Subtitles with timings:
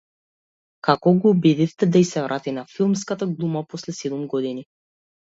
[0.85, 4.65] Како го убедивте да ѝ се врати на филмската глума после седум години?